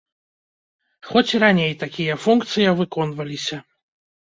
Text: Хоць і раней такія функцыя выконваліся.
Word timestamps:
Хоць 1.11 1.31
і 1.35 1.43
раней 1.45 1.71
такія 1.85 2.19
функцыя 2.27 2.77
выконваліся. 2.85 3.67